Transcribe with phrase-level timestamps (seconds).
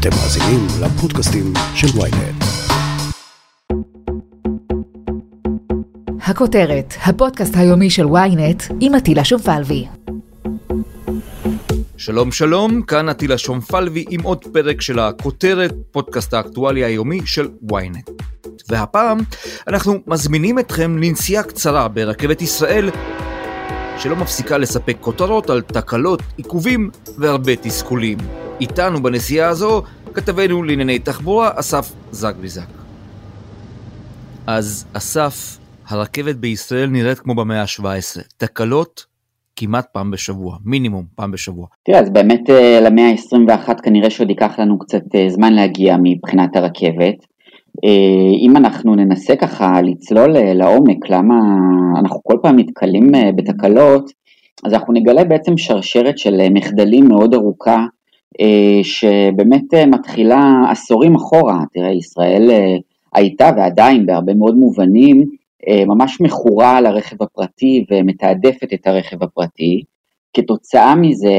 [0.00, 2.44] אתם מאזינים לפודקאסטים של ויינט.
[6.20, 9.86] הכותרת, הפודקאסט היומי של ויינט עם עטילה שומפלבי.
[11.96, 18.10] שלום שלום, כאן עטילה שומפלבי עם עוד פרק של הכותרת, פודקאסט האקטואליה היומי של ויינט.
[18.68, 19.18] והפעם
[19.68, 22.90] אנחנו מזמינים אתכם לנסיעה קצרה ברכבת ישראל
[23.98, 28.18] שלא מפסיקה לספק כותרות על תקלות, עיכובים והרבה תסכולים.
[28.60, 29.82] איתנו בנסיעה הזו
[30.14, 32.66] כתבנו לענייני תחבורה אסף זגביזק.
[34.46, 39.06] אז אסף, הרכבת בישראל נראית כמו במאה ה-17, תקלות
[39.56, 41.66] כמעט פעם בשבוע, מינימום פעם בשבוע.
[41.84, 46.56] תראה, אז באמת אה, למאה ה-21 כנראה שעוד ייקח לנו קצת אה, זמן להגיע מבחינת
[46.56, 47.16] הרכבת.
[47.84, 51.34] אה, אם אנחנו ננסה ככה לצלול לעומק למה
[52.00, 54.10] אנחנו כל פעם נתקלים בתקלות,
[54.64, 57.86] אז אנחנו נגלה בעצם שרשרת של מחדלים מאוד ארוכה
[58.82, 62.76] שבאמת אה, מתחילה עשורים אחורה, תראה ישראל אה,
[63.14, 65.24] הייתה ועדיין בהרבה מאוד מובנים
[65.86, 69.82] ממש מכורה לרכב הפרטי ומתעדפת את הרכב הפרטי,
[70.36, 71.32] כתוצאה מזה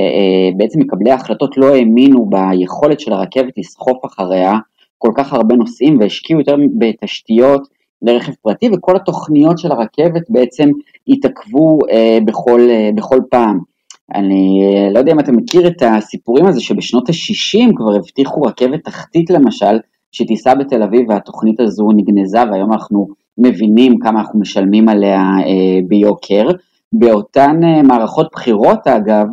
[0.58, 4.54] בעצם מקבלי ההחלטות לא האמינו ביכולת של הרכבת לסחוף אחריה
[4.98, 7.62] כל כך הרבה נוסעים והשקיעו יותר בתשתיות
[8.02, 10.70] לרכב פרטי וכל התוכניות של הרכבת בעצם
[11.08, 11.80] התעכבו
[12.26, 13.71] בכל, בכל פעם.
[14.16, 14.62] אני
[14.94, 19.80] לא יודע אם אתה מכיר את הסיפורים הזה שבשנות ה-60 כבר הבטיחו רכבת תחתית למשל,
[20.12, 26.48] שתיסע בתל אביב והתוכנית הזו נגנזה והיום אנחנו מבינים כמה אנחנו משלמים עליה אה, ביוקר.
[26.94, 29.28] באותן אה, מערכות בחירות אגב,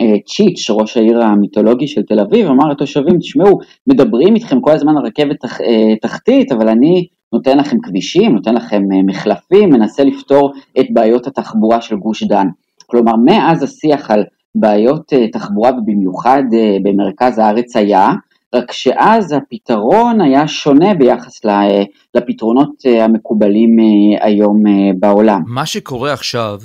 [0.00, 4.96] אה, צ'יץ', ראש העיר המיתולוגי של תל אביב, אמר לתושבים, תשמעו, מדברים איתכם כל הזמן
[4.96, 10.04] על רכבת תח, אה, תחתית, אבל אני נותן לכם כבישים, נותן לכם אה, מחלפים, מנסה
[10.04, 12.46] לפתור את בעיות התחבורה של גוש דן.
[12.94, 18.08] כלומר, מאז השיח על בעיות אה, תחבורה ובמיוחד אה, במרכז הארץ היה,
[18.54, 21.82] רק שאז הפתרון היה שונה ביחס אה,
[22.14, 22.70] לפתרונות
[23.00, 23.76] המקובלים
[24.20, 24.62] היום
[24.98, 25.42] בעולם.
[25.46, 26.58] מה שקורה עכשיו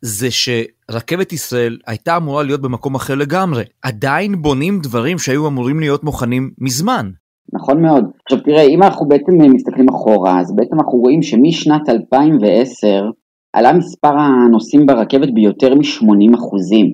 [0.00, 3.62] זה שרכבת ישראל הייתה אמורה להיות במקום אחר לגמרי.
[3.82, 7.10] עדיין בונים דברים שהיו אמורים להיות מוכנים מזמן.
[7.52, 8.04] נכון מאוד.
[8.24, 13.10] עכשיו תראה, אם אנחנו בעצם מסתכלים אחורה, אז בעצם אנחנו רואים שמשנת 2010,
[13.56, 16.92] עלה מספר הנוסעים ברכבת ביותר מ-80 אחוזים.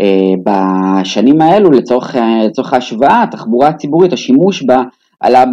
[0.00, 2.16] אה, בשנים האלו, לצורך,
[2.46, 4.82] לצורך ההשוואה, התחבורה הציבורית, השימוש בה
[5.20, 5.44] עלה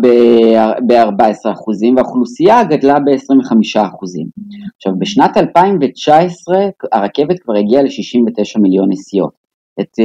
[0.87, 4.27] ב-14 אחוזים והאוכלוסייה גדלה ב-25 אחוזים.
[4.75, 6.57] עכשיו, בשנת 2019
[6.91, 9.31] הרכבת כבר הגיעה ל-69 מיליון נסיעות.
[9.81, 9.99] את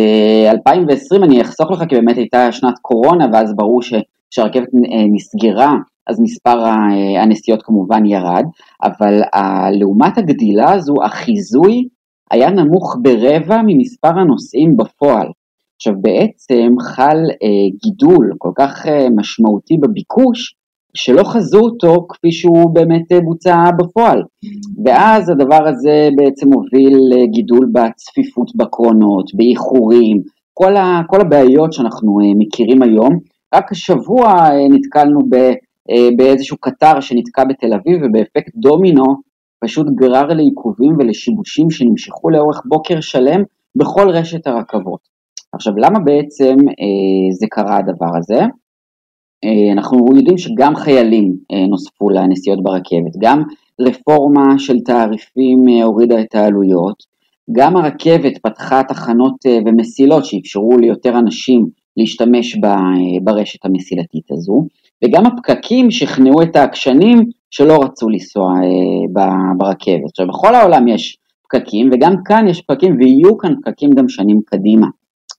[0.50, 3.80] 2020 אה, אני אחסוך לך כי באמת הייתה שנת קורונה ואז ברור
[4.30, 5.74] שהרכבת אה, נסגרה
[6.10, 6.64] אז מספר
[7.22, 8.44] הנסיעות כמובן ירד,
[8.82, 9.20] אבל
[9.80, 11.88] לעומת הגדילה הזו, החיזוי
[12.30, 15.28] היה נמוך ברבע ממספר הנוסעים בפועל.
[15.76, 20.54] עכשיו בעצם חל אה, גידול כל כך אה, משמעותי בביקוש,
[20.94, 24.22] שלא חזו אותו כפי שהוא באמת אה, בוצע בפועל.
[24.84, 30.22] ואז הדבר הזה בעצם הוביל לגידול בצפיפות בקרונות, באיחורים,
[30.54, 33.18] כל, ה, כל הבעיות שאנחנו אה, מכירים היום.
[33.54, 35.36] רק השבוע אה, נתקלנו ב...
[35.90, 39.04] אה, באיזשהו קטר שנתקע בתל אביב ובאפקט דומינו
[39.64, 43.42] פשוט גרר לעיכובים ולשיבושים שנמשכו לאורך בוקר שלם
[43.76, 45.00] בכל רשת הרכבות.
[45.52, 48.40] עכשיו למה בעצם אה, זה קרה הדבר הזה?
[49.44, 51.36] אה, אנחנו יודעים שגם חיילים
[51.70, 53.42] נוספו לנסיעות ברכבת, גם
[53.80, 57.02] רפורמה של תעריפים הורידה את העלויות,
[57.52, 59.34] גם הרכבת פתחה תחנות
[59.66, 62.56] ומסילות שאפשרו ליותר אנשים להשתמש
[63.24, 64.66] ברשת המסילתית הזו,
[65.04, 69.22] וגם הפקקים שכנעו את העקשנים שלא רצו לנסוע אה,
[69.56, 70.10] ברכבת.
[70.10, 74.86] עכשיו, בכל העולם יש פקקים, וגם כאן יש פקקים, ויהיו כאן פקקים גם שנים קדימה.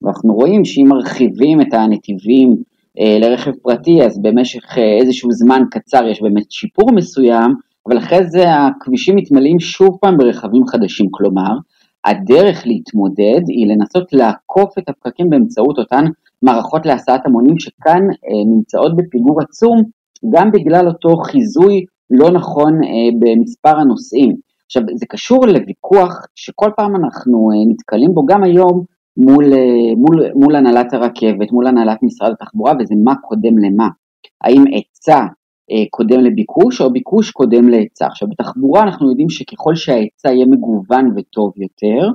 [0.02, 2.56] ואנחנו רואים שאם מרחיבים את הנתיבים
[3.00, 7.56] אה, לרכב פרטי, אז במשך אה, איזשהו זמן קצר יש באמת שיפור מסוים,
[7.88, 11.08] אבל אחרי זה הכבישים מתמלאים שוב פעם ברכבים חדשים.
[11.12, 11.54] כלומר,
[12.06, 16.06] הדרך להתמודד היא לנסות לעקוף את הפקקים באמצעות אותן
[16.42, 19.84] מערכות להסעת המונים שכאן אה, נמצאות בפיגור עצום,
[20.34, 22.90] גם בגלל אותו חיזוי לא נכון אה,
[23.20, 24.36] במספר הנוסעים.
[24.66, 28.84] עכשיו, זה קשור לוויכוח שכל פעם אנחנו אה, נתקלים בו, גם היום
[29.18, 33.88] מול, אה, מול, מול הנהלת הרכבת, מול הנהלת משרד התחבורה, וזה מה קודם למה.
[34.44, 35.26] האם היצע
[35.90, 38.06] קודם לביקוש או ביקוש קודם להיצע.
[38.06, 42.10] עכשיו, בתחבורה אנחנו יודעים שככל שההיצע יהיה מגוון וטוב יותר,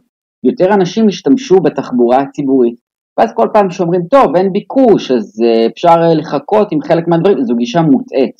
[0.44, 2.86] יותר אנשים ישתמשו בתחבורה הציבורית.
[3.18, 7.44] ואז כל פעם שאומרים, טוב, אין ביקוש, אז uh, אפשר uh, לחכות עם חלק מהדברים,
[7.44, 8.36] זו גישה מוטעית.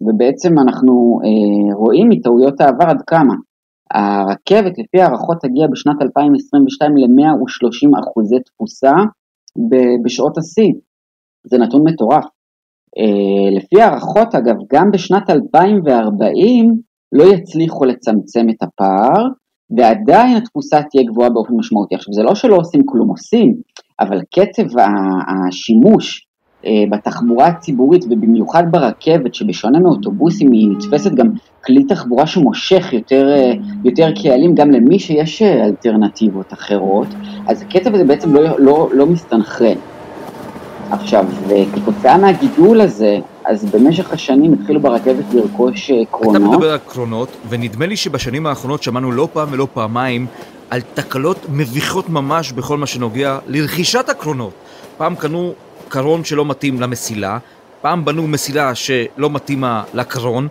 [0.00, 3.34] ובעצם אנחנו uh, רואים מטעויות העבר עד כמה.
[3.94, 8.92] הרכבת, לפי הערכות, תגיע בשנת 2022 ל-130 אחוזי תפוסה
[10.04, 10.72] בשעות השיא.
[11.46, 12.24] זה נתון מטורף.
[12.98, 16.74] אה, לפי הערכות אגב, גם בשנת 2040
[17.12, 19.26] לא יצליחו לצמצם את הפער,
[19.76, 21.94] ועדיין התפוסה תהיה גבוהה באופן משמעותי.
[21.94, 23.54] עכשיו זה לא שלא עושים כלום, עושים,
[24.00, 24.78] אבל קצב
[25.28, 26.28] השימוש
[26.64, 31.26] אה, בתחבורה הציבורית ובמיוחד ברכבת, שבשונה מאוטובוסים היא נתפסת גם
[31.64, 33.52] כלי תחבורה שמושך יותר, אה,
[33.84, 37.08] יותר קהלים גם למי שיש אלטרנטיבות אחרות,
[37.48, 39.76] אז הקצב הזה בעצם לא, לא, לא מסתנכרן.
[40.90, 41.24] עכשיו,
[41.74, 46.36] כתוצאה מהגידול הזה, אז במשך השנים התחילו ברכבת לרכוש קרונות.
[46.36, 50.26] אתה מדבר על קרונות, ונדמה לי שבשנים האחרונות שמענו לא פעם ולא פעמיים
[50.70, 54.52] על תקלות מביכות ממש בכל מה שנוגע לרכישת הקרונות.
[54.96, 55.52] פעם קנו
[55.88, 57.38] קרון שלא מתאים למסילה,
[57.80, 60.48] פעם בנו מסילה שלא מתאימה לקרון,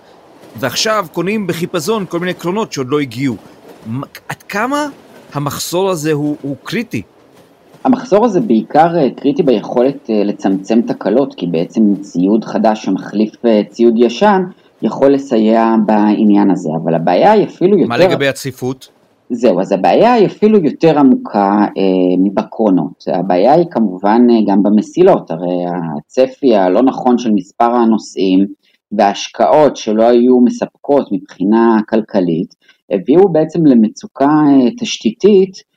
[0.59, 3.35] ועכשיו קונים בחיפזון כל מיני קרונות שעוד לא הגיעו.
[4.29, 4.87] עד כמה
[5.33, 7.01] המחסור הזה הוא, הוא קריטי?
[7.87, 13.61] המחסור הזה בעיקר אה, קריטי ביכולת אה, לצמצם תקלות, כי בעצם ציוד חדש שמחליף אה,
[13.69, 14.41] ציוד ישן
[14.81, 17.89] יכול לסייע בעניין הזה, אבל הבעיה היא אפילו יותר...
[17.89, 18.89] מה לגבי הצפיפות?
[19.29, 23.03] זהו, אז הבעיה היא אפילו יותר עמוקה אה, מבקרונות.
[23.07, 25.65] הבעיה היא כמובן גם במסילות, הרי
[25.97, 28.45] הצפי הלא נכון של מספר הנוסעים
[28.91, 32.55] וההשקעות שלא היו מספקות מבחינה כלכלית,
[32.91, 35.76] הביאו בעצם למצוקה אה, תשתיתית אה,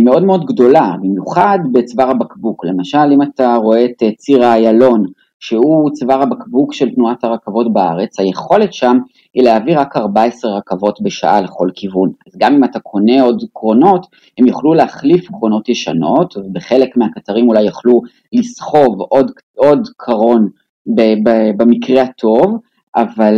[0.00, 2.64] מאוד מאוד גדולה, במיוחד בצוואר הבקבוק.
[2.64, 5.04] למשל, אם אתה רואה את אה, ציר איילון,
[5.40, 8.98] שהוא צוואר הבקבוק של תנועת הרכבות בארץ, היכולת שם
[9.34, 12.12] היא להעביר רק 14 רכבות בשעה לכל כיוון.
[12.26, 14.06] אז גם אם אתה קונה עוד קרונות,
[14.38, 18.02] הם יוכלו להחליף קרונות ישנות, ובחלק מהקטרים אולי יוכלו
[18.32, 20.48] לסחוב עוד, עוד קרון
[20.96, 22.58] ב- ב- במקרה הטוב,
[22.96, 23.34] אבל,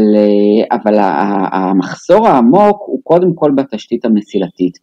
[0.73, 0.99] אבל
[1.53, 4.79] המחסור העמוק הוא קודם כל בתשתית המסילתית.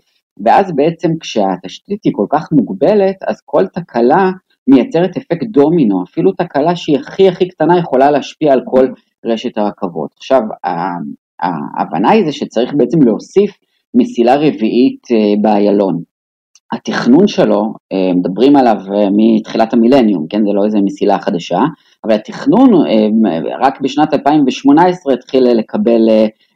[0.45, 4.31] ואז בעצם כשהתשתית היא כל כך מוגבלת, אז כל תקלה
[4.67, 8.87] מייצרת אפקט דומינו, אפילו תקלה שהיא הכי הכי קטנה יכולה להשפיע על כל
[9.25, 10.09] רשת הרכבות.
[10.17, 10.41] עכשיו,
[11.77, 13.57] ההבנה היא זה שצריך בעצם להוסיף
[13.95, 16.01] מסילה רביעית אה, באיילון.
[16.73, 21.59] התכנון שלו, אה, מדברים עליו אה, מתחילת המילניום, כן, זה לא איזה מסילה חדשה,
[22.03, 22.69] אבל התכנון
[23.61, 26.01] רק בשנת 2018 התחיל לקבל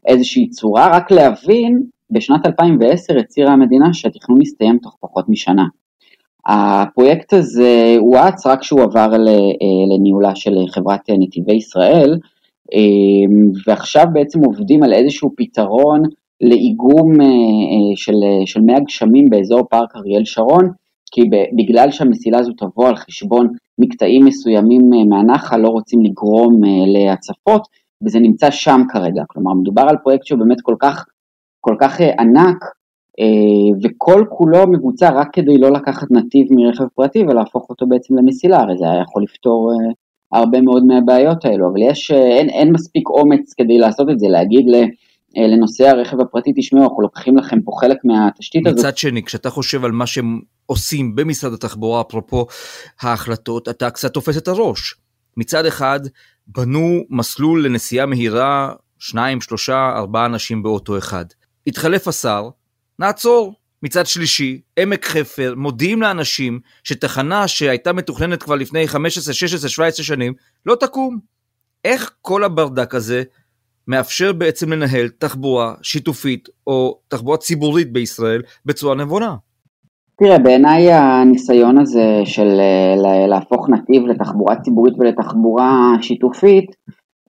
[0.07, 5.65] איזושהי צורה, רק להבין בשנת 2010 הצהירה המדינה שהתכנון מסתיים תוך פחות משנה.
[6.45, 12.17] הפרויקט הזה הואץ רק כשהוא עבר אה, לניהולה של חברת נתיבי ישראל,
[12.73, 12.79] אה,
[13.67, 16.01] ועכשיו בעצם עובדים על איזשהו פתרון
[16.41, 17.27] לאיגום אה,
[17.95, 18.13] של,
[18.45, 20.71] של מי הגשמים באזור פארק אריאל שרון,
[21.11, 21.21] כי
[21.57, 23.47] בגלל שהמסילה הזו תבוא על חשבון
[23.79, 27.67] מקטעים מסוימים מהנחל, לא רוצים לגרום להצפות,
[28.03, 29.23] וזה נמצא שם כרגע.
[29.27, 31.05] כלומר, מדובר על פרויקט שהוא באמת כל כך
[31.61, 32.63] כל כך אה, ענק,
[33.19, 38.59] אה, וכל כולו מבוצע רק כדי לא לקחת נתיב מרכב פרטי ולהפוך אותו בעצם למסילה,
[38.59, 39.91] הרי זה היה יכול לפתור אה,
[40.39, 44.65] הרבה מאוד מהבעיות האלו, אבל יש, אין, אין מספיק אומץ כדי לעשות את זה, להגיד
[45.37, 48.85] לנוסעי הרכב הפרטי, תשמעו, אנחנו לוקחים לכם פה חלק מהתשתית מצד הזאת.
[48.85, 52.45] מצד שני, כשאתה חושב על מה שהם עושים במשרד התחבורה, אפרופו
[53.01, 54.95] ההחלטות, אתה קצת תופס את הראש.
[55.37, 55.99] מצד אחד,
[56.47, 61.25] בנו מסלול לנסיעה מהירה, שניים, שלושה, ארבעה אנשים באוטו אחד.
[61.69, 62.49] התחלף השר,
[62.99, 63.53] נעצור.
[63.83, 70.33] מצד שלישי, עמק חפר, מודיעים לאנשים שתחנה שהייתה מתוכננת כבר לפני 15, 16, 17 שנים,
[70.65, 71.19] לא תקום.
[71.85, 73.23] איך כל הברדק הזה
[73.87, 79.35] מאפשר בעצם לנהל תחבורה שיתופית או תחבורה ציבורית בישראל בצורה נבונה?
[80.17, 86.75] תראה, בעיניי הניסיון הזה של אה, להפוך נתיב לתחבורה ציבורית ולתחבורה שיתופית,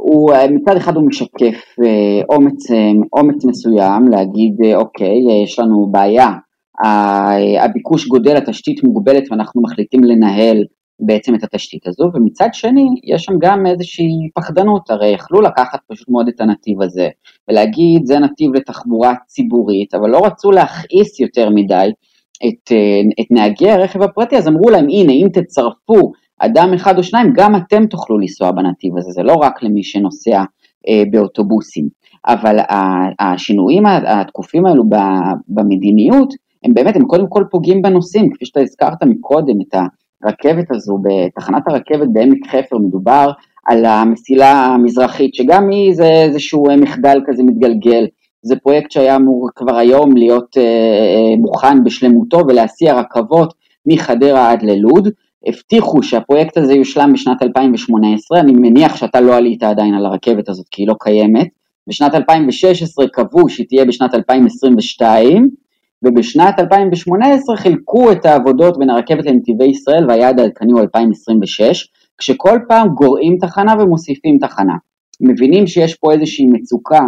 [0.02, 5.86] הוא אה, מצד אחד הוא משקף אה, אומץ, אה, אומץ מסוים להגיד אוקיי יש לנו
[5.90, 6.28] בעיה,
[7.60, 10.64] הביקוש גודל, התשתית מוגבלת ואנחנו מחליטים לנהל
[11.00, 12.10] בעצם את התשתית הזו.
[12.14, 17.08] ומצד שני יש שם גם איזושהי פחדנות, הרי יכלו לקחת פשוט מאוד את הנתיב הזה
[17.48, 21.90] ולהגיד זה נתיב לתחבורה ציבורית אבל לא רצו להכעיס יותר מדי
[22.48, 22.72] את,
[23.20, 24.36] את נהגי הרכב הפרטי.
[24.36, 28.96] אז אמרו להם הנה אם תצרפו אדם אחד או שניים, גם אתם תוכלו לנסוע בנתיב
[28.96, 30.42] הזה, זה לא רק למי שנוסע
[30.88, 31.88] אה, באוטובוסים.
[32.26, 32.58] אבל
[33.20, 34.84] השינויים התקופים האלו
[35.48, 39.74] במדיניות, הם באמת, הם קודם כל פוגעים בנוסעים, כפי שאתה הזכרת מקודם, את
[40.24, 43.30] הרכבת הזו, בתחנת הרכבת בעמק חפר מדובר
[43.66, 48.06] על המסילה המזרחית, שגם היא זה איזשהו מחדל כזה מתגלגל.
[48.42, 53.54] זה פרויקט שהיה אמור כבר היום להיות אה, אה, מוכן בשלמותו ולהסיע רכבות
[53.86, 55.08] מחדרה עד ללוד,
[55.46, 60.66] הבטיחו שהפרויקט הזה יושלם בשנת 2018, אני מניח שאתה לא עלית עדיין על הרכבת הזאת
[60.70, 61.48] כי היא לא קיימת,
[61.88, 65.48] בשנת 2016 קבעו שהיא תהיה בשנת 2022,
[66.02, 72.88] ובשנת 2018 חילקו את העבודות בין הרכבת לנתיבי ישראל והיעד העדכני הוא 2026, כשכל פעם
[72.88, 74.74] גורעים תחנה ומוסיפים תחנה.
[75.20, 77.00] מבינים שיש פה איזושהי מצוקה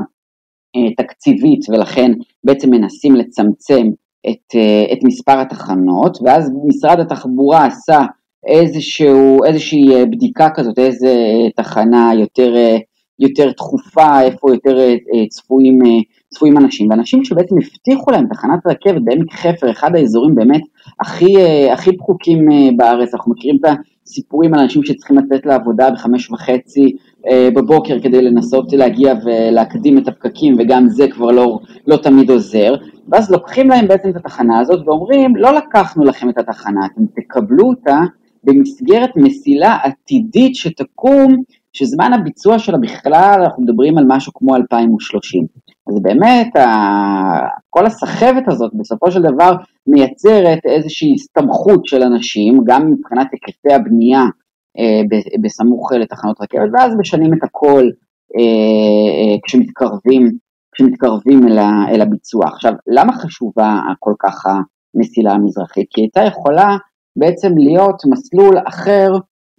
[0.76, 2.12] אה, תקציבית ולכן
[2.44, 3.86] בעצם מנסים לצמצם
[4.30, 8.00] את, אה, את מספר התחנות, ואז משרד התחבורה עשה
[8.46, 11.14] איזשהו, איזושהי אה, בדיקה כזאת, איזה
[11.56, 12.54] תחנה יותר,
[13.18, 14.78] יותר דחופה, איפה יותר
[15.28, 15.78] צפויים,
[16.30, 20.62] צפויים אנשים, ואנשים שבעצם הבטיחו להם תחנת רכבת בעמק חפר, אחד האזורים באמת
[21.00, 21.36] הכי,
[21.72, 23.70] הכי פחוקים בארץ, אנחנו מכירים את
[24.06, 26.96] הסיפורים על אנשים שצריכים לצאת לעבודה בחמש וחצי
[27.54, 32.74] בבוקר כדי לנסות להגיע ולהקדים את הפקקים, וגם זה כבר לא, לא תמיד עוזר,
[33.08, 37.68] ואז לוקחים להם בעצם את התחנה הזאת ואומרים, לא לקחנו לכם את התחנה, אתם תקבלו
[37.68, 38.00] אותה
[38.44, 41.36] במסגרת מסילה עתידית שתקום,
[41.72, 45.46] שזמן הביצוע שלה בכלל, אנחנו מדברים על משהו כמו 2030.
[45.88, 46.48] אז באמת,
[47.70, 49.56] כל הסחבת הזאת בסופו של דבר
[49.86, 54.22] מייצרת איזושהי הסתמכות של אנשים, גם מבחינת היקפי הבנייה
[54.78, 57.84] אה, בסמוך לתחנות רכבת, ואז משנים את הכל
[58.36, 60.30] אה, אה, כשמתקרבים
[60.74, 61.58] כשמתקרבים אל,
[61.88, 62.46] אל הביצוע.
[62.46, 65.86] עכשיו, למה חשובה כל כך המסילה המזרחית?
[65.90, 66.76] כי הייתה יכולה
[67.16, 69.12] בעצם להיות מסלול אחר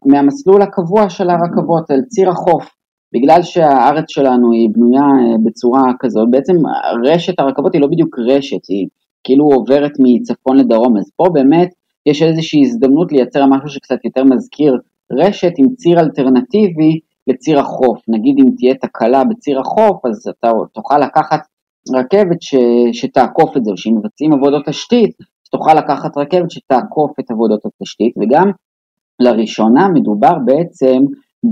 [0.05, 2.69] מהמסלול הקבוע של הרכבות, אל ציר החוף.
[3.13, 6.53] בגלל שהארץ שלנו היא בנויה אה, בצורה כזאת, בעצם
[7.05, 8.87] רשת הרכבות היא לא בדיוק רשת, היא
[9.23, 11.69] כאילו עוברת מצפון לדרום, אז פה באמת
[12.05, 14.77] יש איזושהי הזדמנות לייצר משהו שקצת יותר מזכיר
[15.11, 18.01] רשת עם ציר אלטרנטיבי לציר החוף.
[18.07, 21.39] נגיד אם תהיה תקלה בציר החוף, אז אתה תוכל לקחת
[21.95, 22.55] רכבת ש,
[22.93, 25.15] שתעקוף את זה, או שאם מבצעים עבודות תשתית,
[25.53, 28.51] אז תוכל לקחת רכבת שתעקוף את עבודות התשתית, וגם
[29.19, 30.97] לראשונה מדובר בעצם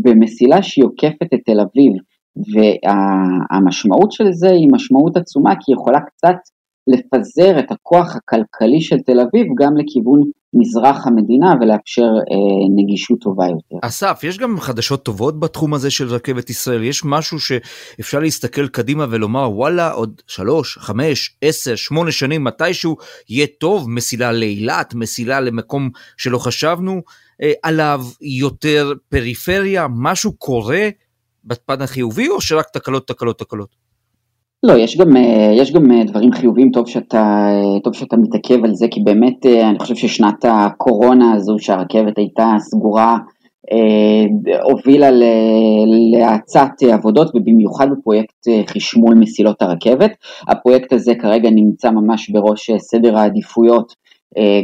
[0.03, 1.93] במסילה שהיא עוקפת את תל אביב,
[2.53, 6.35] והמשמעות של זה היא משמעות עצומה, כי היא יכולה קצת
[6.87, 10.21] לפזר את הכוח הכלכלי של תל אביב גם לכיוון
[10.53, 13.87] מזרח המדינה ולאפשר אה, נגישות טובה יותר.
[13.87, 19.05] אסף, יש גם חדשות טובות בתחום הזה של רכבת ישראל, יש משהו שאפשר להסתכל קדימה
[19.09, 22.97] ולומר וואלה עוד שלוש, חמש, עשר, שמונה שנים מתישהו
[23.29, 27.01] יהיה טוב, מסילה לאילת, מסילה למקום שלא חשבנו
[27.41, 30.89] אה, עליו, יותר פריפריה, משהו קורה
[31.43, 33.80] בפן החיובי או שרק תקלות, תקלות, תקלות?
[34.63, 38.65] לא, יש גם, אה, יש גם אה, דברים חיוביים, טוב שאתה, אה, טוב שאתה מתעכב
[38.65, 43.17] על זה, כי באמת אני חושב ששנת הקורונה הזו שהרכבת הייתה סגורה,
[44.63, 45.09] הובילה
[46.13, 50.11] להאצת עבודות ובמיוחד בפרויקט חשמול מסילות הרכבת.
[50.47, 53.93] הפרויקט הזה כרגע נמצא ממש בראש סדר העדיפויות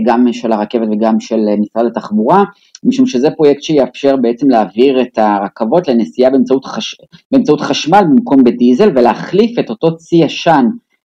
[0.06, 2.44] גם של הרכבת וגם של משרד התחבורה,
[2.84, 6.96] משום שזה פרויקט שיאפשר בעצם להעביר את הרכבות לנסיעה באמצעות, חש...
[7.31, 10.65] באמצעות חשמל במקום בדיזל ולהחליף את אותו צי ישן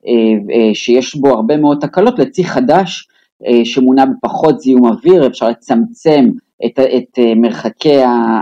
[0.08, 3.08] אה, שיש בו הרבה מאוד תקלות לצי חדש
[3.64, 6.30] שמונע בפחות זיהום אוויר, אפשר לצמצם
[6.66, 7.98] את, את מרחקי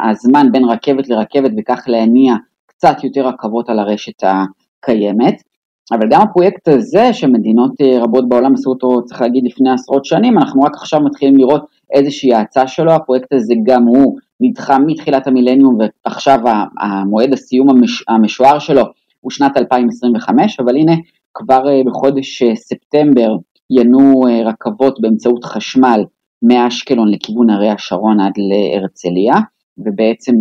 [0.09, 5.43] הזמן בין רכבת לרכבת וכך להניע קצת יותר רכבות על הרשת הקיימת.
[5.91, 10.37] אבל גם הפרויקט הזה שמדינות אה, רבות בעולם עשו אותו, צריך להגיד, לפני עשרות שנים,
[10.37, 15.77] אנחנו רק עכשיו מתחילים לראות איזושהי האצה שלו, הפרויקט הזה גם הוא נדחה מתחילת המילניום
[16.05, 16.39] ועכשיו
[16.79, 18.83] המועד הסיום המש, המשוער שלו
[19.19, 20.93] הוא שנת 2025, אבל הנה
[21.33, 23.35] כבר אה, בחודש אה, ספטמבר
[23.69, 26.03] ינועו רכבות באמצעות חשמל
[26.43, 29.33] מאשקלון לכיוון הרי השרון עד להרצליה,
[29.77, 30.33] ובעצם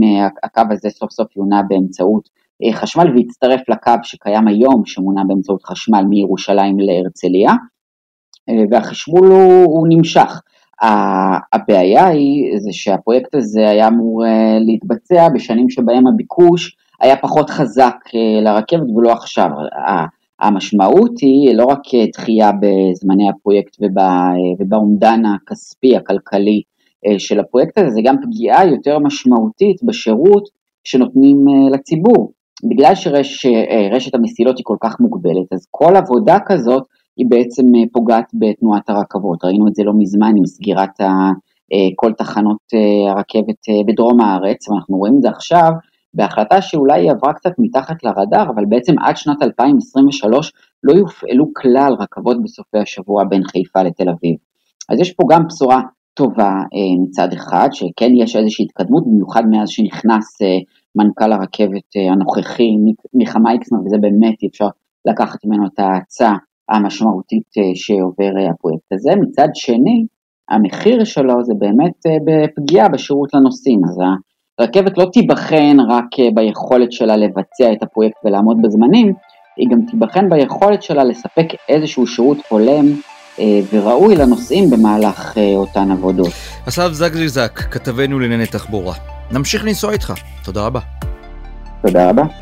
[0.42, 2.28] הקו הזה סוף סוף יונע באמצעות
[2.64, 7.50] אה, חשמל והצטרף לקו שקיים היום שמונע באמצעות חשמל מירושלים להרצליה
[8.48, 10.40] אה, והחשמול הוא, הוא נמשך.
[11.52, 17.96] הבעיה היא זה שהפרויקט הזה היה אמור אה, להתבצע בשנים שבהם הביקוש היה פחות חזק
[18.42, 19.48] לרכבת ולא עכשיו.
[20.40, 21.80] המשמעות היא לא רק
[22.12, 23.76] דחייה בזמני הפרויקט
[24.60, 26.62] ובאומדן הכספי הכלכלי
[27.18, 30.48] של הפרויקט הזה, זה גם פגיעה יותר משמעותית בשירות
[30.84, 31.36] שנותנים
[31.72, 32.32] לציבור.
[32.70, 36.82] בגלל שרשת המסילות היא כל כך מוגבלת, אז כל עבודה כזאת
[37.16, 39.44] היא בעצם אה, פוגעת בתנועת הרכבות.
[39.44, 41.06] ראינו את זה לא מזמן עם סגירת ה,
[41.72, 45.70] אה, כל תחנות אה, הרכבת בדרום הארץ, ואנחנו רואים את זה עכשיו
[46.14, 50.52] בהחלטה שאולי היא עברה קצת מתחת לרדאר, אבל בעצם עד שנת 2023
[50.82, 54.36] לא יופעלו כלל רכבות בסופי השבוע בין חיפה לתל אביב.
[54.88, 55.80] אז יש פה גם בשורה
[56.14, 56.52] טובה
[57.02, 60.38] מצד אחד, שכן יש איזושהי התקדמות, במיוחד מאז שנכנס
[60.96, 62.70] מנכ"ל הרכבת הנוכחי,
[63.14, 64.66] מיכה מייקסנר, וזה באמת אי אפשר
[65.04, 66.30] לקחת ממנו את ההאצה
[66.72, 69.10] המשמעותית אה, שעובר אה, הפרויקט הזה.
[69.20, 70.04] מצד שני,
[70.50, 73.98] המחיר שלו זה באמת בפגיעה בשירות לנוסעים, אז
[74.58, 79.12] הרכבת לא תיבחן רק ביכולת שלה לבצע את הפרויקט ולעמוד בזמנים,
[79.56, 82.86] היא גם תיבחן ביכולת שלה לספק איזשהו שירות הולם
[83.72, 86.32] וראוי לנוסעים במהלך אותן עבודות.
[86.68, 88.94] אסף זגזיזק, כתבנו לענייני תחבורה.
[89.32, 90.12] נמשיך לנסוע איתך.
[90.44, 90.80] תודה רבה.
[91.82, 92.41] תודה רבה.